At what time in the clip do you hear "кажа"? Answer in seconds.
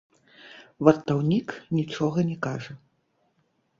2.47-2.73